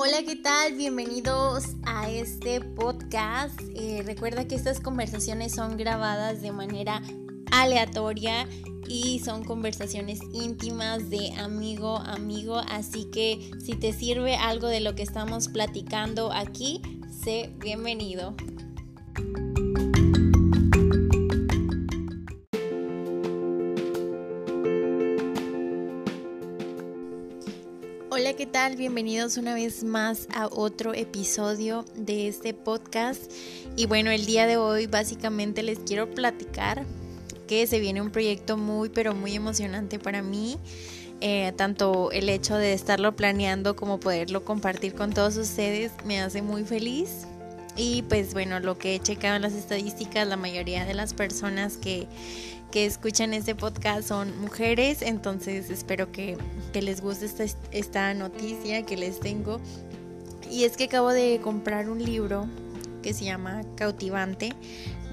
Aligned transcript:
Hola, 0.00 0.22
¿qué 0.22 0.36
tal? 0.36 0.74
Bienvenidos 0.74 1.74
a 1.84 2.08
este 2.08 2.60
podcast. 2.60 3.60
Eh, 3.74 4.04
recuerda 4.06 4.46
que 4.46 4.54
estas 4.54 4.78
conversaciones 4.78 5.56
son 5.56 5.76
grabadas 5.76 6.40
de 6.40 6.52
manera 6.52 7.02
aleatoria 7.50 8.46
y 8.86 9.18
son 9.18 9.42
conversaciones 9.42 10.20
íntimas 10.32 11.10
de 11.10 11.32
amigo 11.32 11.96
a 11.96 12.12
amigo, 12.12 12.58
así 12.68 13.06
que 13.10 13.50
si 13.58 13.72
te 13.72 13.92
sirve 13.92 14.36
algo 14.36 14.68
de 14.68 14.78
lo 14.78 14.94
que 14.94 15.02
estamos 15.02 15.48
platicando 15.48 16.30
aquí, 16.32 16.80
sé 17.10 17.52
bienvenido. 17.58 18.36
Hola, 28.20 28.32
¿qué 28.32 28.46
tal? 28.46 28.74
Bienvenidos 28.74 29.36
una 29.36 29.54
vez 29.54 29.84
más 29.84 30.26
a 30.34 30.48
otro 30.48 30.92
episodio 30.92 31.84
de 31.94 32.26
este 32.26 32.52
podcast. 32.52 33.30
Y 33.76 33.86
bueno, 33.86 34.10
el 34.10 34.26
día 34.26 34.48
de 34.48 34.56
hoy 34.56 34.88
básicamente 34.88 35.62
les 35.62 35.78
quiero 35.78 36.10
platicar 36.10 36.84
que 37.46 37.64
se 37.68 37.78
viene 37.78 38.02
un 38.02 38.10
proyecto 38.10 38.56
muy, 38.56 38.88
pero 38.88 39.14
muy 39.14 39.36
emocionante 39.36 40.00
para 40.00 40.20
mí. 40.20 40.58
Eh, 41.20 41.52
tanto 41.54 42.10
el 42.10 42.28
hecho 42.28 42.56
de 42.56 42.72
estarlo 42.72 43.14
planeando 43.14 43.76
como 43.76 44.00
poderlo 44.00 44.44
compartir 44.44 44.96
con 44.96 45.12
todos 45.12 45.36
ustedes 45.36 45.92
me 46.04 46.20
hace 46.20 46.42
muy 46.42 46.64
feliz. 46.64 47.24
Y 47.78 48.02
pues 48.02 48.34
bueno, 48.34 48.60
lo 48.60 48.76
que 48.76 48.96
he 48.96 49.00
checado 49.00 49.36
en 49.36 49.42
las 49.42 49.54
estadísticas, 49.54 50.26
la 50.26 50.36
mayoría 50.36 50.84
de 50.84 50.92
las 50.92 51.14
personas 51.14 51.78
que 51.78 52.06
que 52.70 52.84
escuchan 52.84 53.32
este 53.32 53.54
podcast 53.54 54.08
son 54.08 54.38
mujeres, 54.40 55.00
entonces 55.00 55.70
espero 55.70 56.12
que, 56.12 56.36
les 56.74 57.00
guste 57.00 57.24
esta, 57.24 57.44
esta 57.72 58.14
noticia 58.14 58.84
que 58.84 58.96
les 58.96 59.20
tengo. 59.20 59.58
Y 60.50 60.64
es 60.64 60.76
que 60.76 60.84
acabo 60.84 61.10
de 61.10 61.40
comprar 61.42 61.88
un 61.88 62.02
libro 62.02 62.46
que 63.02 63.14
se 63.14 63.24
llama 63.24 63.62
Cautivante 63.74 64.52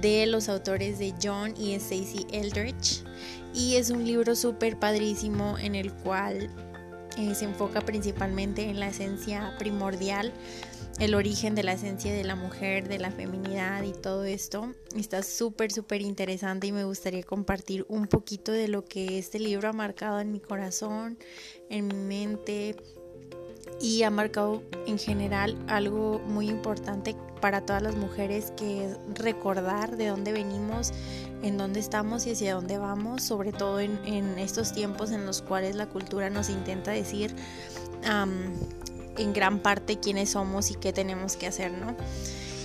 de 0.00 0.26
los 0.26 0.48
autores 0.48 0.98
de 0.98 1.14
John 1.22 1.54
y 1.56 1.78
Stacey 1.78 2.26
Eldridge. 2.32 3.04
Y 3.54 3.76
es 3.76 3.90
un 3.90 4.06
libro 4.06 4.34
súper 4.34 4.78
padrísimo 4.78 5.58
en 5.58 5.74
el 5.74 5.92
cual 5.92 6.50
eh, 7.18 7.34
se 7.34 7.44
enfoca 7.44 7.80
principalmente 7.80 8.62
en 8.68 8.80
la 8.80 8.88
esencia 8.88 9.54
primordial 9.58 10.32
el 10.98 11.14
origen 11.14 11.54
de 11.54 11.62
la 11.62 11.72
esencia 11.72 12.12
de 12.12 12.22
la 12.22 12.36
mujer, 12.36 12.88
de 12.88 12.98
la 12.98 13.10
feminidad 13.10 13.82
y 13.82 13.92
todo 13.92 14.24
esto. 14.24 14.72
Está 14.96 15.22
súper, 15.22 15.72
súper 15.72 16.02
interesante 16.02 16.66
y 16.66 16.72
me 16.72 16.84
gustaría 16.84 17.22
compartir 17.22 17.84
un 17.88 18.06
poquito 18.06 18.52
de 18.52 18.68
lo 18.68 18.84
que 18.84 19.18
este 19.18 19.38
libro 19.38 19.68
ha 19.68 19.72
marcado 19.72 20.20
en 20.20 20.30
mi 20.30 20.40
corazón, 20.40 21.18
en 21.70 21.88
mi 21.88 22.04
mente 22.04 22.76
y 23.80 24.02
ha 24.02 24.10
marcado 24.10 24.62
en 24.86 24.98
general 24.98 25.56
algo 25.66 26.20
muy 26.20 26.48
importante 26.48 27.16
para 27.40 27.66
todas 27.66 27.82
las 27.82 27.96
mujeres 27.96 28.52
que 28.56 28.84
es 28.84 28.98
recordar 29.14 29.96
de 29.96 30.06
dónde 30.06 30.32
venimos, 30.32 30.92
en 31.42 31.58
dónde 31.58 31.80
estamos 31.80 32.26
y 32.26 32.32
hacia 32.32 32.54
dónde 32.54 32.78
vamos, 32.78 33.22
sobre 33.22 33.52
todo 33.52 33.80
en, 33.80 34.38
estos 34.38 34.72
tiempos 34.72 35.10
en 35.10 35.26
los 35.26 35.42
cuales 35.42 35.76
la 35.76 35.86
cultura 35.86 36.30
nos 36.30 36.48
intenta 36.48 36.90
decir 36.90 37.34
en 38.04 39.32
gran 39.32 39.58
parte 39.60 39.98
quiénes 39.98 40.30
somos 40.30 40.70
y 40.70 40.74
qué 40.74 40.92
tenemos 40.92 41.36
que 41.36 41.46
hacer, 41.46 41.72
¿no? 41.72 41.94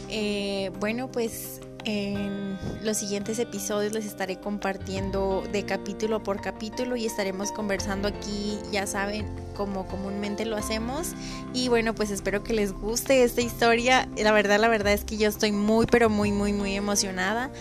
Eh, 0.09 0.71
bueno, 0.79 1.11
pues 1.11 1.59
en 1.87 2.57
los 2.83 2.97
siguientes 2.97 3.39
episodios 3.39 3.93
les 3.93 4.05
estaré 4.05 4.39
compartiendo 4.39 5.43
de 5.53 5.63
capítulo 5.63 6.21
por 6.21 6.41
capítulo 6.41 6.97
y 6.97 7.05
estaremos 7.05 7.51
conversando 7.53 8.09
aquí, 8.09 8.59
ya 8.71 8.85
saben, 8.85 9.25
como 9.55 9.87
comúnmente 9.87 10.45
lo 10.45 10.57
hacemos. 10.57 11.13
Y 11.53 11.69
bueno, 11.69 11.95
pues 11.95 12.11
espero 12.11 12.43
que 12.43 12.53
les 12.53 12.73
guste 12.73 13.23
esta 13.23 13.39
historia. 13.39 14.09
La 14.17 14.33
verdad, 14.33 14.59
la 14.59 14.67
verdad 14.67 14.91
es 14.91 15.05
que 15.05 15.15
yo 15.15 15.29
estoy 15.29 15.53
muy, 15.53 15.85
pero 15.85 16.09
muy, 16.09 16.33
muy, 16.33 16.51
muy 16.51 16.75
emocionada. 16.75 17.51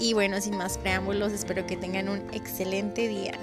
Y 0.00 0.14
bueno, 0.14 0.40
sin 0.40 0.56
más 0.56 0.78
preámbulos, 0.78 1.32
espero 1.32 1.66
que 1.66 1.76
tengan 1.76 2.08
un 2.08 2.20
excelente 2.32 3.06
día. 3.06 3.34